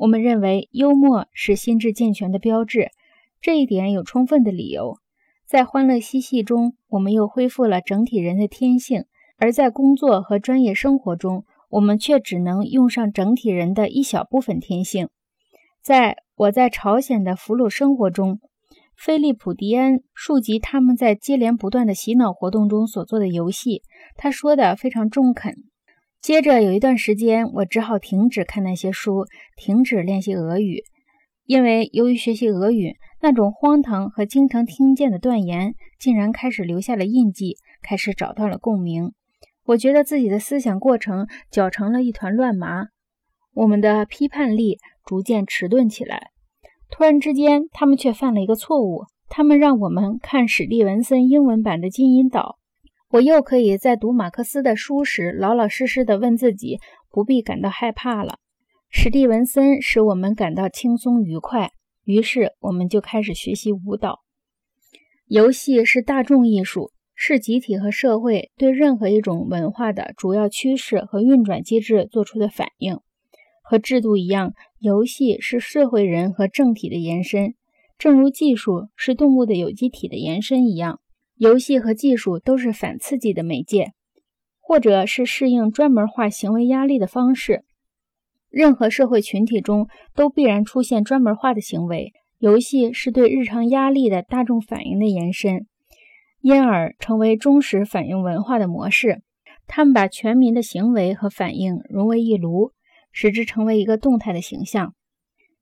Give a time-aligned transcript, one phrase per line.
[0.00, 2.88] 我们认为幽默是心智健全的标志，
[3.42, 4.96] 这一点有充分的理由。
[5.44, 9.02] 在欢乐嬉戏中，我们又恢复了整体人的天性；
[9.36, 15.10] 而在工作和专业生活中，我们却只能用上整体人的一小部分天性。
[15.82, 18.40] 在我在朝鲜的俘虏生活中，
[18.96, 23.82] 菲利普·迪恩述及他们在接连不断的洗脑活动中所做的游戏，
[24.16, 25.54] 他说的非常中肯。
[26.22, 29.24] 接着有一段时间，我只好停止看那些书，
[29.56, 30.82] 停止练习俄语，
[31.46, 39.12] 因为由于学习俄语，那种荒唐和经常听见的断言竟然开始留下了印记，开始找到了共鸣。
[39.64, 42.88] 我觉得自己的思想过程搅成了一团乱麻，
[43.54, 46.28] 我们的批判力逐渐迟钝起来。
[46.90, 52.58] 突然之间，他们却犯了一个错误，他们让我们看史蒂文森英文版的《金银岛》。
[53.12, 56.78] 我又可以在读马克思的书时，老老实实地问自己，
[57.10, 58.38] 不必感到害怕了。
[58.88, 61.72] 史蒂文森使我们感到轻松愉快，
[62.04, 64.20] 于是我们就开始学习舞蹈。
[65.26, 73.00] 游戏是大众艺术，是集体和社会对任何一种文化的主要趋势和运转机制做出的反应。
[73.60, 77.54] 和制度一样，游戏是社会人和政体的延伸，
[77.98, 81.00] 正如技术是动物的有机体的延伸一样。
[81.40, 83.92] 游戏和技术都是反刺激的媒介，
[84.60, 87.64] 或者是适应专门化行为压力的方式。
[88.50, 92.12] 任何社会群体中都必然出现专门化的行为。
[92.40, 95.66] 游戏是对日常压力的大众反应的延伸，
[96.42, 99.22] 因而成为忠实反映文化的模式。
[99.66, 102.72] 他们把全民的行为和反应融为一炉，
[103.12, 104.92] 使之成为一个动态的形象。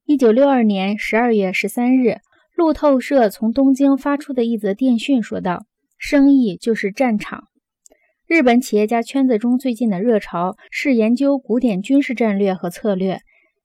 [0.05, 2.17] 一九六二年十二月十三日。
[2.55, 5.67] 路透社从东京发出的一则电讯说道
[5.99, 7.49] ：“生意就是战场。
[8.27, 13.21] 日本企业家圈子中最近的热潮是研究古典军事战略和策略，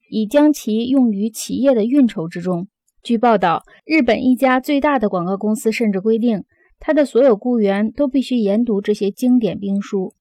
[0.10, 2.68] 以将其用于企业的运筹之中。
[3.04, 6.46] 据报道，日本一家最大的广告公司甚至规定，
[6.80, 10.14] 他的所有雇员都必须研读这些经典兵书。”